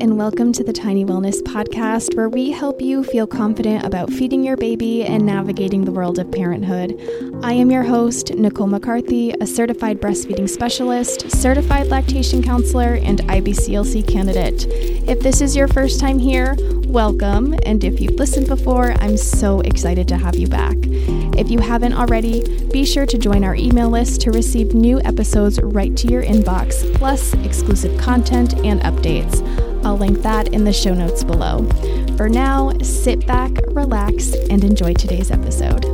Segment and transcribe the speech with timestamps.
[0.00, 4.44] and welcome to the Tiny Wellness Podcast, where we help you feel confident about feeding
[4.44, 6.96] your baby and navigating the world of parenthood.
[7.42, 14.06] I am your host, Nicole McCarthy, a certified breastfeeding specialist, certified lactation counselor, and IBCLC
[14.06, 14.66] candidate.
[15.08, 16.54] If this is your first time here,
[16.86, 20.76] welcome, and if you've listened before, I'm so excited to have you back.
[21.36, 25.60] If you haven't already, be sure to join our email list to receive new episodes
[25.60, 29.67] right to your inbox, plus exclusive content and updates.
[29.84, 31.64] I'll link that in the show notes below.
[32.16, 35.84] For now, sit back, relax, and enjoy today's episode.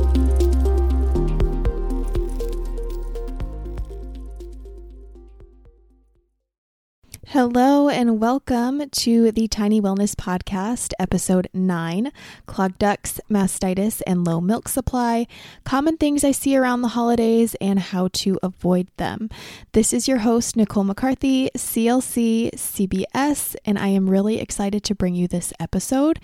[7.27, 12.11] Hello and welcome to the Tiny Wellness Podcast, episode 9
[12.45, 15.25] Clogged Ducts, Mastitis, and Low Milk Supply
[15.63, 19.29] Common Things I See Around the Holidays and How to Avoid Them.
[19.71, 25.15] This is your host, Nicole McCarthy, CLC, CBS, and I am really excited to bring
[25.15, 26.19] you this episode.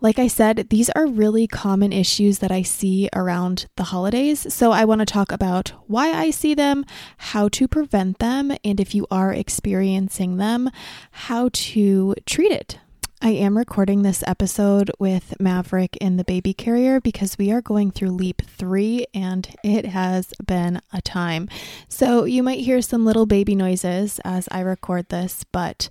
[0.00, 4.72] Like I said, these are really common issues that I see around the holidays, so
[4.72, 6.84] I want to talk about why I see them,
[7.18, 10.68] how to prevent them, and if you are experiencing them
[11.12, 12.78] how to treat it.
[13.24, 17.92] I am recording this episode with Maverick in the baby carrier because we are going
[17.92, 21.48] through leap three and it has been a time.
[21.88, 25.88] So you might hear some little baby noises as I record this, but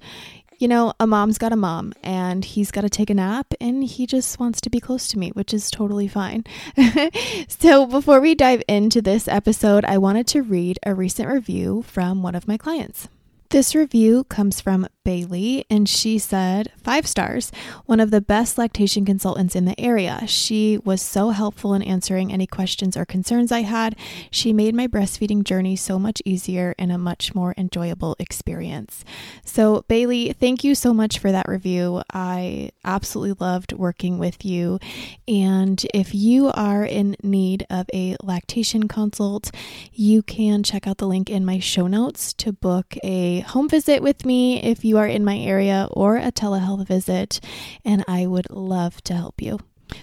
[0.59, 3.83] you know, a mom's got a mom and he's got to take a nap and
[3.83, 6.43] he just wants to be close to me, which is totally fine.
[7.47, 12.21] so, before we dive into this episode, I wanted to read a recent review from
[12.21, 13.07] one of my clients.
[13.51, 17.51] This review comes from Bailey, and she said, five stars,
[17.85, 20.25] one of the best lactation consultants in the area.
[20.27, 23.95] She was so helpful in answering any questions or concerns I had.
[24.29, 29.03] She made my breastfeeding journey so much easier and a much more enjoyable experience.
[29.43, 32.01] So, Bailey, thank you so much for that review.
[32.13, 34.79] I absolutely loved working with you.
[35.27, 39.51] And if you are in need of a lactation consult,
[39.91, 44.03] you can check out the link in my show notes to book a home visit
[44.03, 47.39] with me if you you are in my area or a telehealth visit,
[47.85, 49.57] and I would love to help you.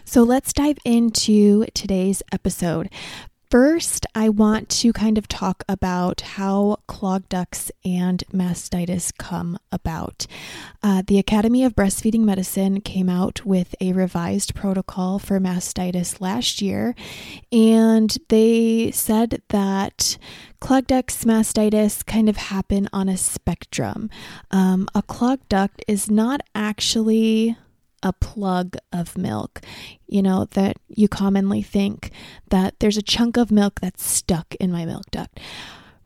[0.07, 2.89] So let's dive into today's episode.
[3.51, 10.27] First, I want to kind of talk about how clogged ducts and mastitis come about.
[10.83, 16.61] Uh, the Academy of Breastfeeding Medicine came out with a revised protocol for mastitis last
[16.61, 16.95] year,
[17.51, 20.19] and they said that
[20.61, 24.11] clogged ducts mastitis kind of happen on a spectrum.
[24.51, 27.57] Um, a clogged duct is not actually
[28.03, 29.61] a plug of milk.
[30.07, 32.11] You know, that you commonly think
[32.49, 35.39] that there's a chunk of milk that's stuck in my milk duct.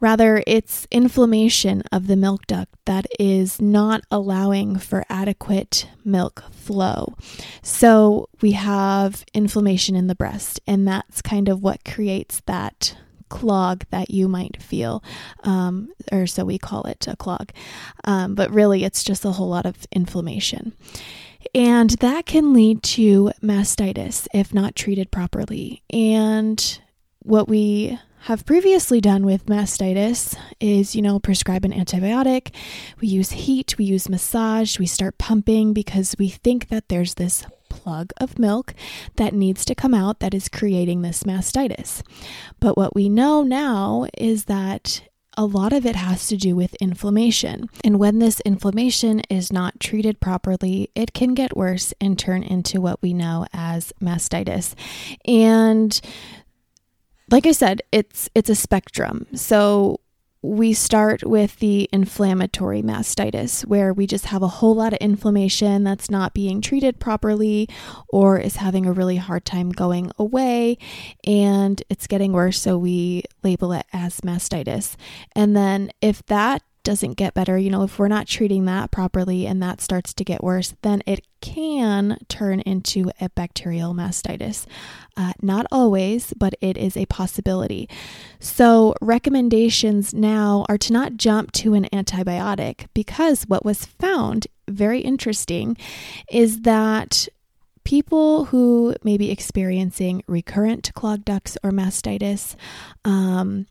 [0.01, 7.15] Rather, it's inflammation of the milk duct that is not allowing for adequate milk flow.
[7.63, 12.97] So we have inflammation in the breast, and that's kind of what creates that
[13.29, 15.05] clog that you might feel,
[15.45, 17.53] um, or so we call it a clog.
[18.03, 20.73] Um, but really, it's just a whole lot of inflammation.
[21.55, 25.83] And that can lead to mastitis if not treated properly.
[25.91, 26.81] And
[27.21, 32.55] what we have previously done with mastitis is, you know, prescribe an antibiotic.
[33.01, 37.45] We use heat, we use massage, we start pumping because we think that there's this
[37.69, 38.75] plug of milk
[39.17, 42.03] that needs to come out that is creating this mastitis.
[42.61, 45.03] But what we know now is that
[45.37, 47.69] a lot of it has to do with inflammation.
[47.85, 52.81] And when this inflammation is not treated properly, it can get worse and turn into
[52.81, 54.75] what we know as mastitis.
[55.25, 55.99] And
[57.31, 59.27] like I said, it's it's a spectrum.
[59.35, 60.01] So
[60.43, 65.85] we start with the inflammatory mastitis, where we just have a whole lot of inflammation
[65.85, 67.69] that's not being treated properly
[68.09, 70.77] or is having a really hard time going away
[71.25, 72.61] and it's getting worse.
[72.61, 74.97] So we label it as mastitis.
[75.37, 79.47] And then if that doesn't get better, you know, if we're not treating that properly
[79.47, 84.67] and that starts to get worse, then it can turn into a bacterial mastitis.
[85.17, 87.89] Uh, not always, but it is a possibility.
[88.41, 95.01] So, recommendations now are to not jump to an antibiotic because what was found, very
[95.01, 95.77] interesting,
[96.31, 97.29] is that
[97.85, 102.55] people who may be experiencing recurrent clogged ducts or mastitis,
[103.05, 103.67] um,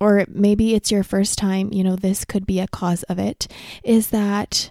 [0.00, 3.46] or maybe it's your first time, you know, this could be a cause of it,
[3.84, 4.70] is that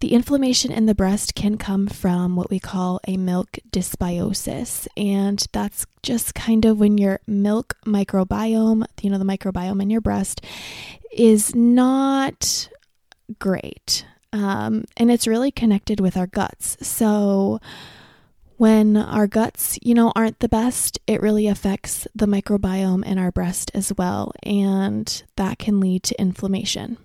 [0.00, 4.86] the inflammation in the breast can come from what we call a milk dysbiosis.
[4.96, 10.00] And that's just kind of when your milk microbiome, you know, the microbiome in your
[10.00, 10.40] breast,
[11.10, 12.68] is not
[13.38, 14.04] great.
[14.32, 16.76] Um, and it's really connected with our guts.
[16.86, 17.60] So,
[18.58, 23.30] when our guts, you know, aren't the best, it really affects the microbiome in our
[23.30, 24.32] breast as well.
[24.42, 26.98] And that can lead to inflammation,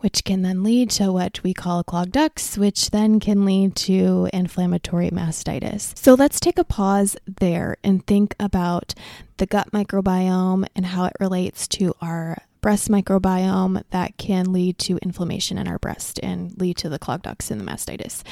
[0.00, 4.28] which can then lead to what we call clogged ducts, which then can lead to
[4.32, 5.96] inflammatory mastitis.
[5.96, 8.92] So let's take a pause there and think about
[9.36, 14.98] the gut microbiome and how it relates to our breast microbiome that can lead to
[14.98, 18.24] inflammation in our breast and lead to the clogged ducts and the mastitis.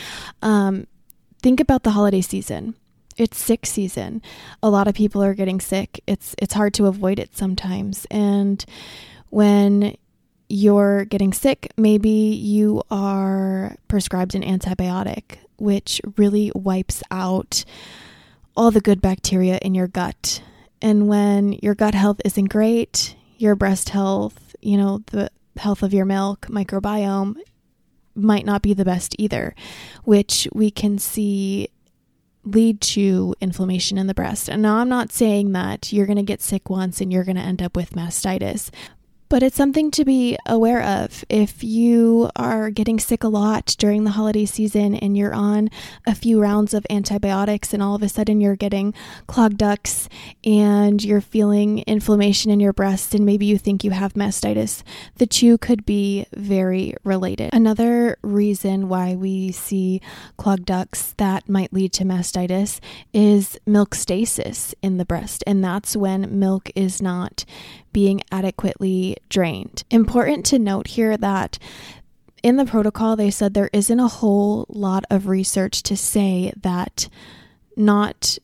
[0.42, 0.88] Um,
[1.46, 2.74] think about the holiday season.
[3.16, 4.20] It's sick season.
[4.64, 6.02] A lot of people are getting sick.
[6.04, 8.04] It's it's hard to avoid it sometimes.
[8.10, 8.64] And
[9.30, 9.96] when
[10.48, 17.64] you're getting sick, maybe you are prescribed an antibiotic, which really wipes out
[18.56, 20.42] all the good bacteria in your gut.
[20.82, 25.94] And when your gut health isn't great, your breast health, you know, the health of
[25.94, 27.36] your milk microbiome
[28.16, 29.54] might not be the best either,
[30.04, 31.68] which we can see
[32.44, 34.48] lead to inflammation in the breast.
[34.48, 37.36] And now I'm not saying that you're going to get sick once and you're going
[37.36, 38.70] to end up with mastitis,
[39.28, 41.24] but it's something to be aware of.
[41.28, 45.68] If you are getting sick a lot during the holiday season and you're on
[46.06, 48.94] a few rounds of antibiotics and all of a sudden you're getting
[49.26, 50.08] clogged ducts
[50.44, 54.82] and you're feeling inflammation in your breast and maybe you think you have mastitis,
[55.16, 57.50] the two could be very related.
[57.52, 60.00] Another reason why we see
[60.36, 62.80] clogged ducts that might lead to mastitis
[63.12, 67.44] is milk stasis in the breast, and that's when milk is not
[67.92, 69.84] being adequately drained.
[69.90, 71.58] Important to note here that
[72.42, 77.08] in the protocol, they said there isn't a whole lot of research to say that
[77.76, 78.38] not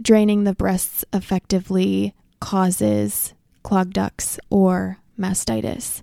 [0.00, 6.02] draining the breasts effectively causes clogged ducts or mastitis.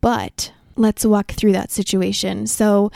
[0.00, 2.46] But let's walk through that situation.
[2.46, 2.90] So,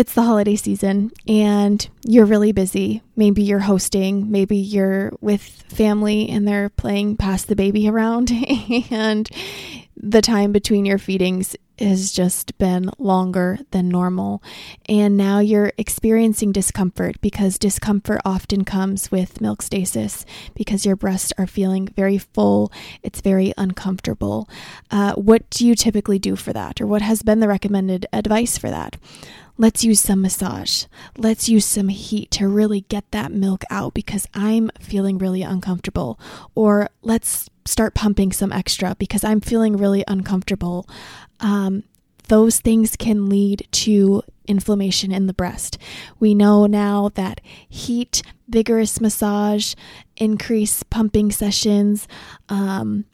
[0.00, 3.02] it's the holiday season and you're really busy.
[3.16, 8.32] Maybe you're hosting, maybe you're with family and they're playing pass the baby around,
[8.90, 9.28] and
[9.94, 14.42] the time between your feedings has just been longer than normal.
[14.88, 20.24] And now you're experiencing discomfort because discomfort often comes with milk stasis
[20.54, 22.72] because your breasts are feeling very full.
[23.02, 24.48] It's very uncomfortable.
[24.90, 26.80] Uh, what do you typically do for that?
[26.80, 28.96] Or what has been the recommended advice for that?
[29.60, 30.86] Let's use some massage.
[31.18, 36.18] Let's use some heat to really get that milk out because I'm feeling really uncomfortable.
[36.54, 40.88] Or let's start pumping some extra because I'm feeling really uncomfortable.
[41.40, 41.82] Um,
[42.28, 45.76] those things can lead to inflammation in the breast.
[46.18, 49.74] We know now that heat, vigorous massage,
[50.16, 52.08] increase pumping sessions,
[52.48, 53.04] um,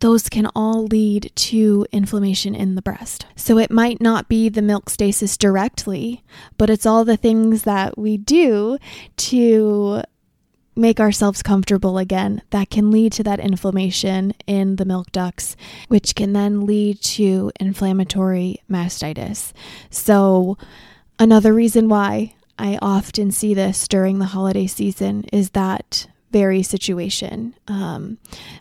[0.00, 3.26] those can all lead to inflammation in the breast.
[3.36, 6.22] So it might not be the milk stasis directly,
[6.56, 8.78] but it's all the things that we do
[9.16, 10.02] to
[10.76, 15.56] make ourselves comfortable again that can lead to that inflammation in the milk ducts,
[15.88, 19.52] which can then lead to inflammatory mastitis.
[19.90, 20.56] So,
[21.18, 27.54] another reason why I often see this during the holiday season is that very situation.
[27.66, 28.18] Um,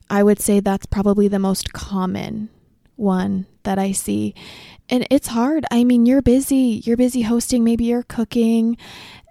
[0.10, 2.50] I would say that's probably the most common
[2.96, 4.34] one that I see.
[4.90, 5.66] And it's hard.
[5.72, 6.82] I mean, you're busy.
[6.86, 8.78] You're busy hosting, maybe you're cooking.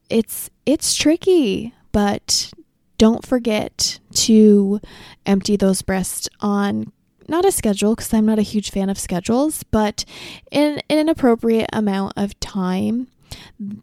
[0.08, 2.52] It's it's tricky, but
[2.98, 4.80] don't forget to
[5.24, 6.92] empty those breasts on
[7.28, 10.04] not a schedule because I'm not a huge fan of schedules, but
[10.50, 13.08] in, in an appropriate amount of time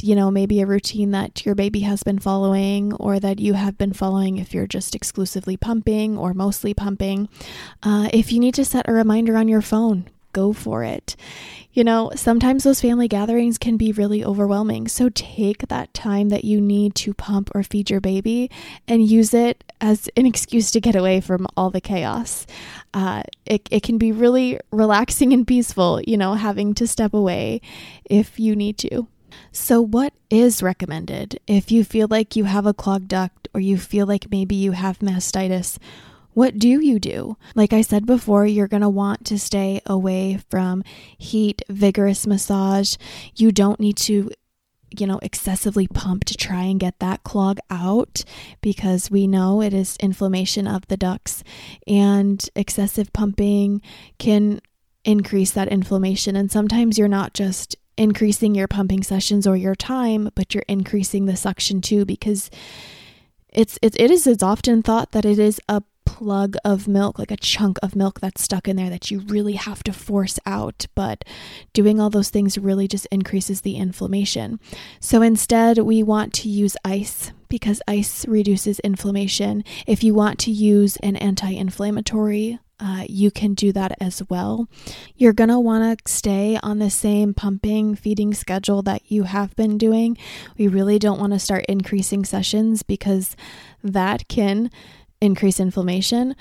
[0.01, 3.77] you know, maybe a routine that your baby has been following or that you have
[3.77, 7.29] been following if you're just exclusively pumping or mostly pumping.
[7.81, 11.15] Uh, if you need to set a reminder on your phone, go for it.
[11.71, 14.87] You know, sometimes those family gatherings can be really overwhelming.
[14.87, 18.51] So take that time that you need to pump or feed your baby
[18.87, 22.45] and use it as an excuse to get away from all the chaos.
[22.93, 27.61] Uh, it, it can be really relaxing and peaceful, you know, having to step away
[28.05, 29.07] if you need to.
[29.51, 33.77] So, what is recommended if you feel like you have a clogged duct or you
[33.77, 35.77] feel like maybe you have mastitis?
[36.33, 37.37] What do you do?
[37.53, 40.83] Like I said before, you're going to want to stay away from
[41.17, 42.95] heat, vigorous massage.
[43.35, 44.31] You don't need to
[44.99, 48.23] you know, excessively pump to try and get that clog out
[48.61, 51.43] because we know it is inflammation of the ducts
[51.87, 53.81] and excessive pumping
[54.19, 54.61] can
[55.03, 56.35] increase that inflammation.
[56.35, 61.25] And sometimes you're not just increasing your pumping sessions or your time, but you're increasing
[61.25, 62.49] the suction too because
[63.49, 67.31] it's it, it is it's often thought that it is a plug of milk, like
[67.31, 70.85] a chunk of milk that's stuck in there that you really have to force out.
[70.95, 71.23] But
[71.73, 74.59] doing all those things really just increases the inflammation.
[74.99, 79.63] So instead, we want to use ice because ice reduces inflammation.
[79.85, 84.67] If you want to use an anti inflammatory, uh, you can do that as well.
[85.15, 89.55] You're going to want to stay on the same pumping feeding schedule that you have
[89.55, 90.17] been doing.
[90.57, 93.35] We really don't want to start increasing sessions because
[93.83, 94.69] that can
[95.21, 96.35] increase inflammation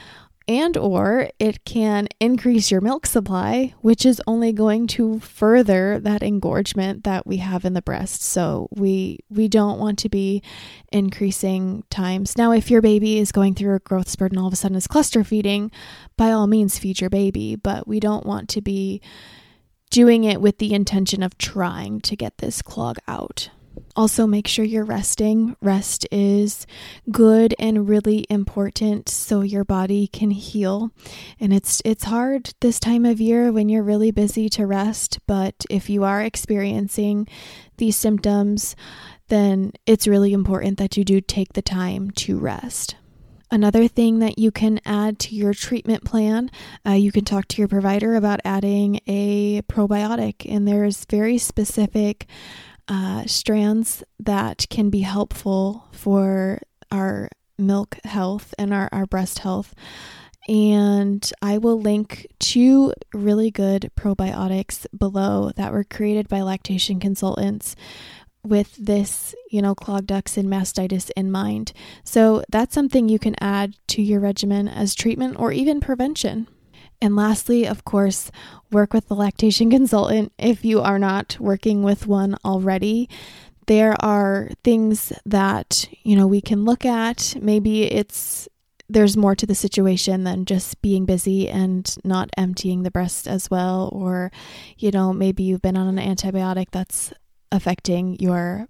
[0.59, 6.23] and or it can increase your milk supply which is only going to further that
[6.23, 8.23] engorgement that we have in the breast.
[8.23, 10.43] So we we don't want to be
[10.93, 12.37] increasing times.
[12.37, 14.77] Now if your baby is going through a growth spurt and all of a sudden
[14.77, 15.71] is cluster feeding
[16.17, 19.01] by all means feed your baby but we don't want to be
[19.91, 23.51] doing it with the intention of trying to get this clog out
[23.95, 25.55] also, make sure you're resting.
[25.61, 26.67] Rest is
[27.11, 30.91] good and really important so your body can heal.
[31.39, 35.67] And it's it's hard this time of year when you're really busy to rest, but
[35.69, 37.29] if you are experiencing
[37.77, 38.77] these symptoms,
[39.29, 42.97] then it's really important that you do take the time to rest.
[43.51, 46.51] Another thing that you can add to your treatment plan,
[46.87, 52.27] uh, you can talk to your provider about adding a probiotic, and there's very specific
[52.89, 56.61] uh, strands that can be helpful for
[56.91, 59.75] our milk health and our, our breast health.
[60.49, 67.77] And I will link two really good probiotics below that were created by lactation consultants
[68.45, 71.73] with this, you know, clogged ducts and mastitis in mind.
[72.03, 76.49] So that's something you can add to your regimen as treatment or even prevention.
[77.03, 78.31] And lastly, of course,
[78.71, 83.11] work with the lactation consultant if you are not working with one already.
[83.67, 87.37] There are things that, you know, we can look at.
[87.41, 88.49] Maybe it's
[88.89, 93.51] there's more to the situation than just being busy and not emptying the breast as
[93.51, 94.31] well or
[94.77, 97.11] you know, maybe you've been on an antibiotic that's
[97.51, 98.69] affecting your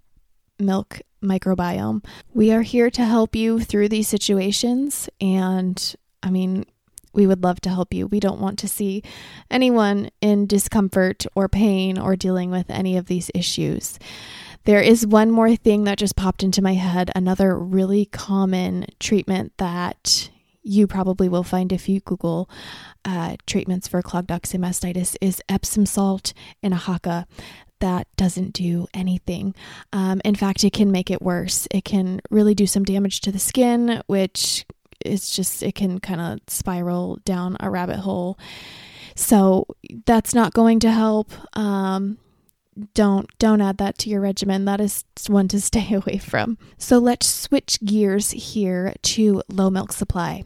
[0.59, 2.05] milk microbiome.
[2.33, 6.65] We are here to help you through these situations and I mean,
[7.13, 8.07] we would love to help you.
[8.07, 9.03] We don't want to see
[9.49, 13.99] anyone in discomfort or pain or dealing with any of these issues.
[14.65, 19.53] There is one more thing that just popped into my head another really common treatment
[19.57, 20.29] that
[20.63, 22.49] you probably will find if you Google
[23.03, 27.25] uh, treatments for clogged mastitis is Epsom salt and a Haakaa
[27.79, 29.53] That doesn't do anything.
[29.91, 31.67] Um, in fact, it can make it worse.
[31.69, 34.65] It can really do some damage to the skin, which
[35.05, 38.37] it's just it can kind of spiral down a rabbit hole.
[39.15, 39.67] So
[40.05, 41.31] that's not going to help.
[41.57, 42.17] Um,
[42.95, 44.65] don't don't add that to your regimen.
[44.65, 46.57] That is one to stay away from.
[46.77, 50.43] So let's switch gears here to low milk supply.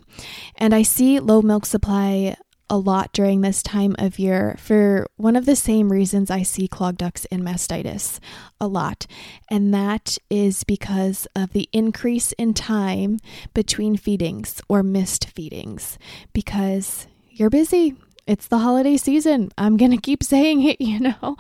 [0.56, 2.36] And I see low milk supply
[2.70, 6.68] a lot during this time of year for one of the same reasons I see
[6.68, 8.20] clogged ducts and mastitis
[8.60, 9.08] a lot.
[9.50, 13.20] And that is because of the increase in time
[13.54, 15.98] between feedings or missed feedings
[16.34, 17.96] because you're busy.
[18.26, 19.52] It's the holiday season.
[19.58, 21.38] I'm going to keep saying it, you know.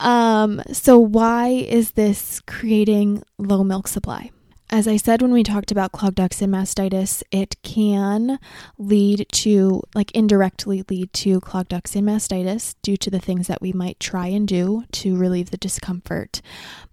[0.00, 4.30] Um, so, why is this creating low milk supply?
[4.70, 8.38] As I said when we talked about clogged ducts and mastitis, it can
[8.76, 13.62] lead to, like, indirectly lead to clogged ducts and mastitis due to the things that
[13.62, 16.42] we might try and do to relieve the discomfort.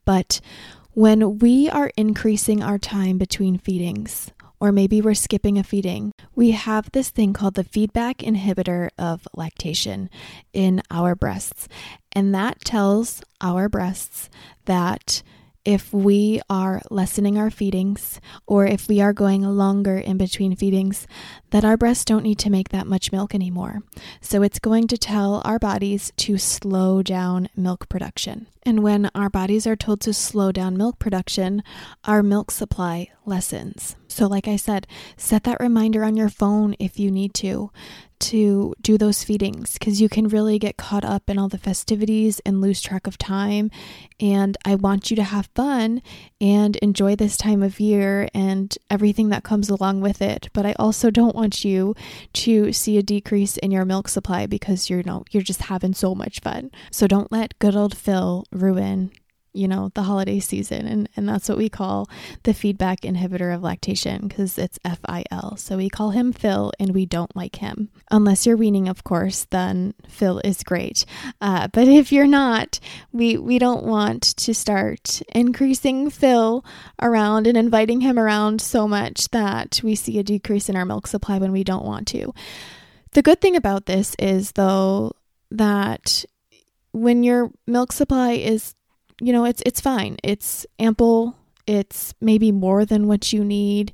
[0.06, 0.40] But
[0.94, 6.52] when we are increasing our time between feedings, or maybe we're skipping a feeding, we
[6.52, 10.10] have this thing called the feedback inhibitor of lactation
[10.54, 11.68] in our breasts.
[12.14, 14.30] And that tells our breasts
[14.64, 15.24] that
[15.66, 21.08] if we are lessening our feedings or if we are going longer in between feedings,
[21.50, 23.82] that our breasts don't need to make that much milk anymore.
[24.22, 28.48] So it's going to tell our bodies to slow down milk production.
[28.64, 31.64] And when our bodies are told to slow down milk production,
[32.06, 33.96] our milk supply lessens.
[34.08, 37.70] So, like I said, set that reminder on your phone if you need to
[38.30, 42.42] to do those feedings because you can really get caught up in all the festivities
[42.46, 43.72] and lose track of time.
[44.20, 46.02] And I want you to have fun
[46.42, 50.50] and enjoy this time of year and everything that comes along with it.
[50.54, 51.96] But I also don't want you
[52.34, 55.94] to see a decrease in your milk supply because you're you know you're just having
[55.94, 56.72] so much fun.
[56.92, 59.12] So don't let good old Phil ruin
[59.56, 60.86] you know, the holiday season.
[60.86, 62.10] And, and that's what we call
[62.44, 65.56] the feedback inhibitor of lactation because it's FIL.
[65.58, 67.90] So we call him Phil and we don't like him.
[68.12, 71.06] Unless you're weaning, of course, then Phil is great.
[71.42, 72.80] Uh, but if you're not,
[73.12, 76.66] we, we don't want to start increasing Phil
[77.02, 81.08] around and inviting him around so much that we see a decrease in our milk
[81.08, 82.34] supply when we don't want to.
[83.14, 85.14] The good thing about this is, though,
[85.52, 86.26] that
[86.92, 88.76] when your milk supply is
[89.22, 90.18] you know, it's it's fine.
[90.24, 91.36] It's ample.
[91.68, 93.92] It's maybe more than what you need,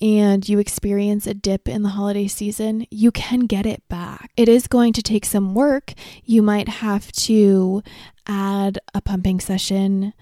[0.00, 4.32] and you experience a dip in the holiday season, you can get it back.
[4.36, 5.92] It is going to take some work.
[6.24, 7.82] You might have to
[8.26, 10.14] add a pumping session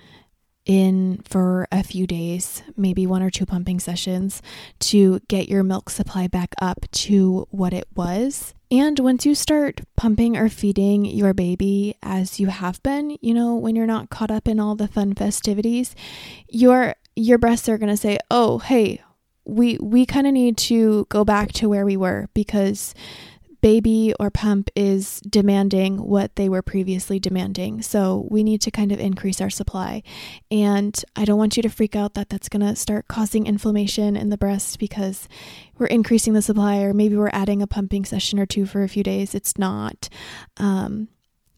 [0.70, 4.40] in for a few days, maybe one or two pumping sessions
[4.78, 8.54] to get your milk supply back up to what it was.
[8.70, 13.56] And once you start pumping or feeding your baby as you have been, you know,
[13.56, 15.96] when you're not caught up in all the fun festivities,
[16.48, 19.02] your your breasts are going to say, "Oh, hey,
[19.44, 22.94] we we kind of need to go back to where we were because
[23.60, 27.82] baby or pump is demanding what they were previously demanding.
[27.82, 30.02] So we need to kind of increase our supply.
[30.50, 34.16] And I don't want you to freak out that that's going to start causing inflammation
[34.16, 35.28] in the breast because
[35.78, 38.88] we're increasing the supply or maybe we're adding a pumping session or two for a
[38.88, 39.34] few days.
[39.34, 40.08] It's not.
[40.56, 41.08] Um,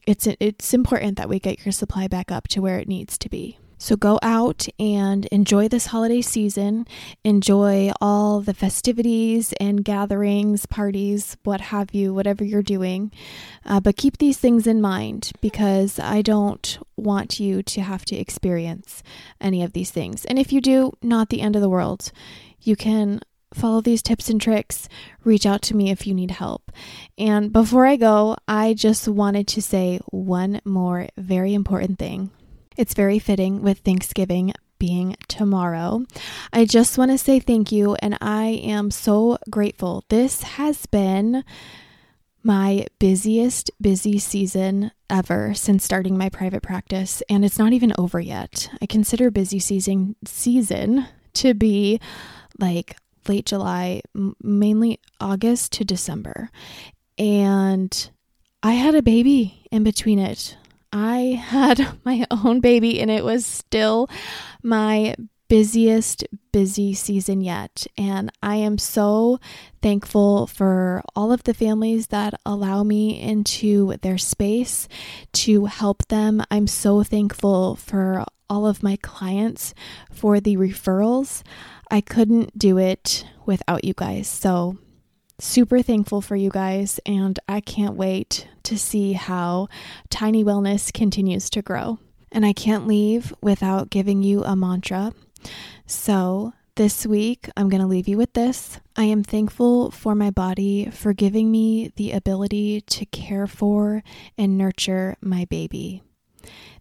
[0.06, 3.28] it's it's important that we get your supply back up to where it needs to
[3.28, 3.58] be.
[3.82, 6.86] So go out and enjoy this holiday season.
[7.24, 13.10] Enjoy all the festivities and gatherings, parties, what have you, whatever you're doing.
[13.66, 18.14] Uh, but keep these things in mind because I don't want you to have to
[18.14, 19.02] experience
[19.40, 20.24] any of these things.
[20.26, 22.12] And if you do, not the end of the world.
[22.60, 23.20] You can
[23.52, 24.88] follow these tips and tricks,
[25.24, 26.70] reach out to me if you need help.
[27.18, 32.30] And before I go, I just wanted to say one more very important thing.
[32.76, 36.04] It's very fitting with Thanksgiving being tomorrow.
[36.52, 40.04] I just want to say thank you, and I am so grateful.
[40.08, 41.44] This has been
[42.42, 48.18] my busiest busy season ever since starting my private practice and it's not even over
[48.18, 48.68] yet.
[48.80, 52.00] I consider busy season season to be
[52.58, 52.96] like
[53.28, 54.02] late July,
[54.42, 56.50] mainly August to December.
[57.18, 58.10] And
[58.62, 60.56] I had a baby in between it.
[60.92, 64.08] I had my own baby and it was still
[64.62, 65.16] my
[65.48, 69.38] busiest busy season yet and I am so
[69.82, 74.88] thankful for all of the families that allow me into their space
[75.32, 76.42] to help them.
[76.50, 79.74] I'm so thankful for all of my clients
[80.10, 81.42] for the referrals.
[81.90, 84.28] I couldn't do it without you guys.
[84.28, 84.78] So
[85.42, 89.68] super thankful for you guys, and I can't wait to see how
[90.08, 91.98] Tiny Wellness continues to grow.
[92.30, 95.12] And I can't leave without giving you a mantra.
[95.86, 98.80] So, this week, I'm going to leave you with this.
[98.96, 104.02] I am thankful for my body for giving me the ability to care for
[104.38, 106.02] and nurture my baby.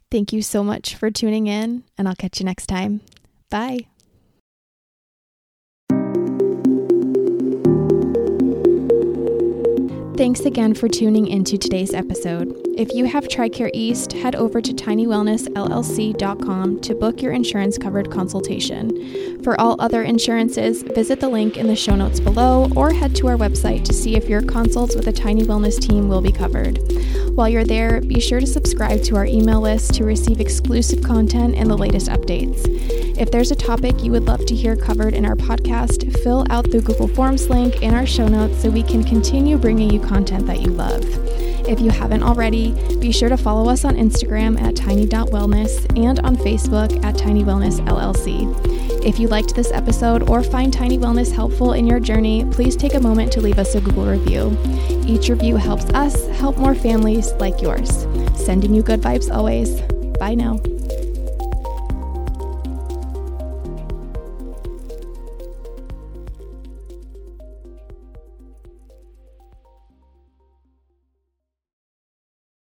[0.09, 3.01] Thank you so much for tuning in, and I'll catch you next time.
[3.49, 3.90] Bye.
[10.21, 12.55] Thanks again for tuning into today's episode.
[12.77, 19.41] If you have TRICARE East, head over to tinywellnessllc.com to book your insurance covered consultation.
[19.41, 23.29] For all other insurances, visit the link in the show notes below or head to
[23.29, 26.77] our website to see if your consults with a Tiny Wellness team will be covered.
[27.35, 31.55] While you're there, be sure to subscribe to our email list to receive exclusive content
[31.55, 32.61] and the latest updates.
[33.17, 36.69] If there's a topic you would love to hear covered in our podcast, fill out
[36.69, 40.45] the Google Forms link in our show notes so we can continue bringing you content
[40.47, 41.03] that you love.
[41.67, 46.35] If you haven't already, be sure to follow us on Instagram at tiny.wellness and on
[46.37, 49.05] Facebook at Tiny Wellness LLC.
[49.05, 52.93] If you liked this episode or find Tiny Wellness helpful in your journey, please take
[52.93, 54.57] a moment to leave us a Google review.
[55.07, 58.05] Each review helps us help more families like yours.
[58.35, 59.81] Sending you good vibes always.
[60.19, 60.59] Bye now.